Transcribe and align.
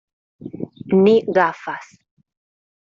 ni 1.03 1.15
gafas. 1.35 1.87